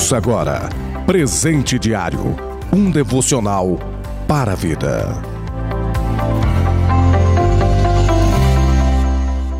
[0.00, 0.66] Ouça agora
[1.04, 2.34] Presente Diário
[2.72, 3.78] um devocional
[4.26, 5.22] para a vida.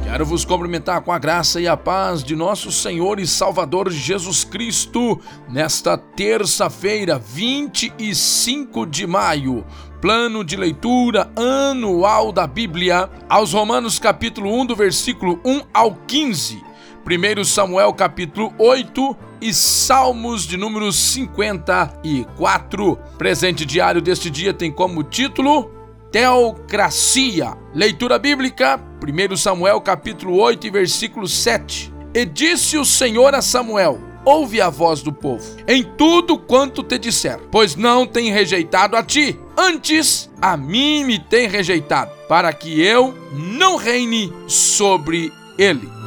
[0.02, 4.42] Quero vos cumprimentar com a graça e a paz de nosso Senhor e Salvador Jesus
[4.42, 9.62] Cristo nesta terça-feira, 25 de maio.
[10.00, 16.64] Plano de leitura anual da Bíblia aos Romanos capítulo 1 do versículo 1 ao 15.
[17.04, 22.98] 1 Samuel capítulo 8 e Salmos de número 54.
[23.16, 25.70] Presente diário deste dia tem como título
[26.10, 27.56] Teocracia.
[27.74, 31.92] Leitura bíblica, 1 Samuel capítulo 8 e versículo 7.
[32.12, 36.98] E disse o Senhor a Samuel: Ouve a voz do povo, em tudo quanto te
[36.98, 42.82] disser, pois não tem rejeitado a ti, antes a mim me tem rejeitado, para que
[42.82, 45.99] eu não reine sobre ele.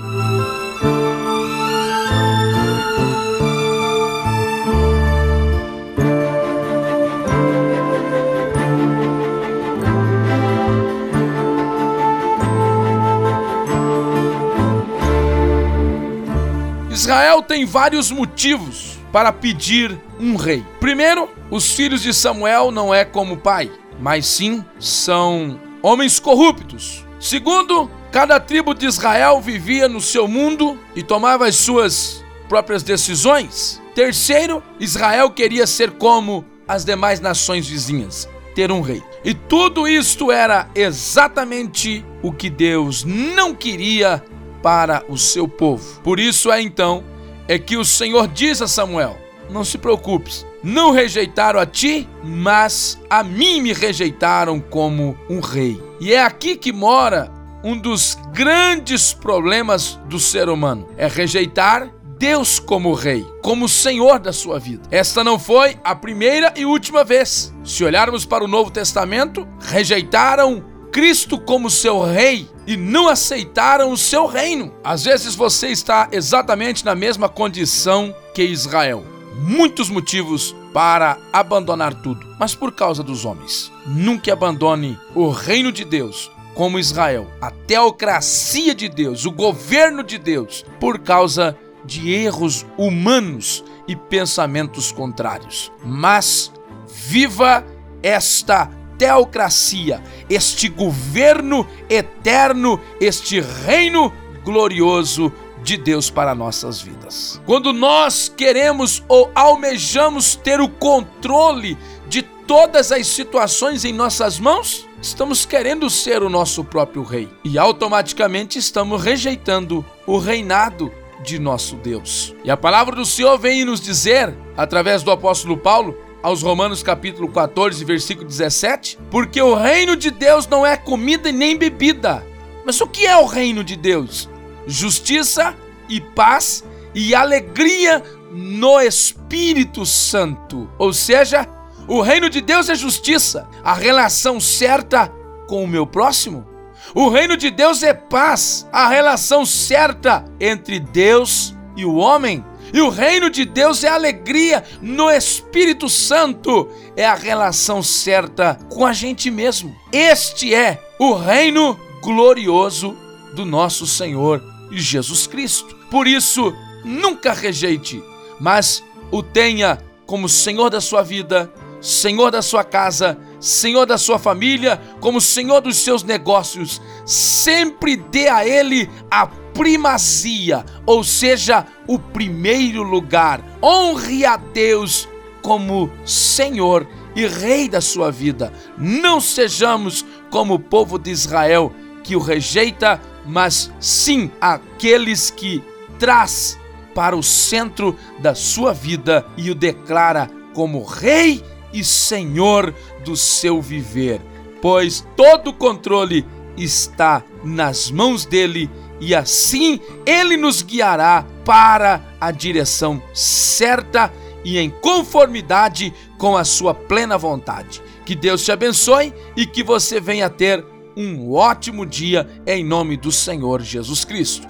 [17.04, 20.63] Israel tem vários motivos para pedir um rei.
[20.79, 27.05] Primeiro, os filhos de Samuel não é como pai, mas sim são homens corruptos.
[27.20, 33.81] Segundo, cada tribo de Israel vivia no seu mundo e tomava as suas próprias decisões.
[33.93, 39.04] Terceiro, Israel queria ser como as demais nações vizinhas, ter um rei.
[39.26, 44.24] E tudo isto era exatamente o que Deus não queria
[44.63, 46.01] para o seu povo.
[46.01, 47.03] Por isso é então
[47.47, 49.17] é que o Senhor diz a Samuel:
[49.49, 55.79] Não se preocupes, não rejeitaram a ti, mas a mim me rejeitaram como um rei.
[55.99, 57.29] E é aqui que mora
[57.63, 64.31] um dos grandes problemas do ser humano: é rejeitar Deus como rei, como Senhor da
[64.31, 64.84] sua vida.
[64.89, 67.53] Esta não foi a primeira e última vez.
[67.66, 73.98] Se olharmos para o Novo Testamento, rejeitaram Cristo como seu rei e não aceitaram o
[73.98, 74.72] seu reino.
[74.84, 79.03] Às vezes você está exatamente na mesma condição que Israel.
[79.36, 83.72] Muitos motivos para abandonar tudo, mas por causa dos homens.
[83.88, 90.20] Nunca abandone o reino de Deus, como Israel, a teocracia de Deus, o governo de
[90.20, 95.72] Deus, por causa de erros humanos e pensamentos contrários.
[95.84, 96.53] Mas
[96.88, 97.66] viva
[98.03, 98.70] esta
[99.03, 104.14] teocracia, este governo eterno, este reino
[104.46, 105.30] glorioso
[105.62, 107.41] de Deus para nossas vidas.
[107.46, 111.78] Quando nós queremos ou almejamos ter o controle
[112.08, 117.58] de todas as situações em nossas mãos, estamos querendo ser o nosso próprio rei e
[117.58, 120.90] automaticamente estamos rejeitando o reinado
[121.25, 122.34] de nosso Deus.
[122.41, 127.28] E a palavra do Senhor vem nos dizer, através do apóstolo Paulo, aos Romanos capítulo
[127.28, 132.25] 14, versículo 17, porque o reino de Deus não é comida e nem bebida.
[132.66, 134.29] Mas o que é o reino de Deus?
[134.66, 135.53] Justiça
[135.89, 136.63] e paz
[136.95, 138.01] e alegria
[138.31, 140.69] no Espírito Santo.
[140.78, 141.45] Ou seja,
[141.89, 145.11] o reino de Deus é justiça, a relação certa
[145.45, 146.47] com o meu próximo.
[146.95, 152.45] O reino de Deus é paz, a relação certa entre Deus e o homem.
[152.73, 156.67] E o reino de Deus é alegria no Espírito Santo,
[156.97, 159.75] é a relação certa com a gente mesmo.
[159.91, 162.97] Este é o reino glorioso
[163.35, 165.75] do nosso Senhor Jesus Cristo.
[165.91, 166.51] Por isso,
[166.84, 168.03] nunca rejeite,
[168.39, 174.17] mas o tenha como Senhor da sua vida, Senhor da sua casa, Senhor da sua
[174.17, 176.81] família, como Senhor dos seus negócios.
[177.05, 183.44] Sempre dê a Ele a primazia, ou seja, o primeiro lugar.
[183.62, 185.08] Honre a Deus
[185.41, 188.52] como Senhor e Rei da sua vida.
[188.78, 191.72] Não sejamos como o povo de Israel
[192.03, 195.64] que o rejeita, mas sim aqueles que
[196.00, 196.59] traz
[196.94, 202.73] para o centro da sua vida e o declara como Rei e Senhor
[203.03, 204.22] do seu viver,
[204.61, 208.70] pois todo o controle está nas mãos dele
[209.05, 214.11] e assim ele nos guiará para a direção certa
[214.46, 217.82] e em conformidade com a sua plena vontade.
[218.05, 220.64] Que Deus te abençoe e que você venha ter
[220.96, 224.47] um ótimo dia em nome do Senhor Jesus Cristo.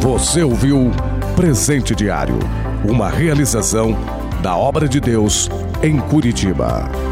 [0.00, 0.90] Você ouviu
[1.36, 2.38] Presente Diário,
[2.84, 3.96] uma realização
[4.42, 5.48] da obra de Deus
[5.80, 7.09] em Curitiba.